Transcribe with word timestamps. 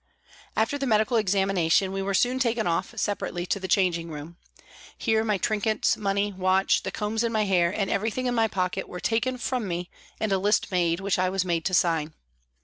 After 0.57 0.79
the 0.79 0.87
medical 0.87 1.15
examination 1.17 1.91
we 1.91 2.01
were 2.01 2.15
soon 2.15 2.39
taken 2.39 2.65
off, 2.65 2.91
separately, 2.97 3.45
to 3.45 3.59
the 3.59 3.67
changing 3.67 4.09
room. 4.09 4.35
Here 4.97 5.23
my 5.23 5.37
trinkets, 5.37 5.95
money, 5.95 6.33
watch, 6.33 6.81
the 6.81 6.89
combs 6.89 7.23
in 7.23 7.31
my 7.31 7.43
hair, 7.45 7.69
and 7.71 7.87
everything 7.87 8.25
in 8.25 8.33
my 8.33 8.47
pocket 8.47 8.89
were 8.89 8.99
taken 8.99 9.37
from 9.37 9.67
me 9.67 9.91
and 10.19 10.31
a 10.31 10.39
list 10.39 10.71
made, 10.71 11.01
which 11.01 11.19
I 11.19 11.25
had 11.29 11.65
to 11.65 11.73
sign. 11.75 12.15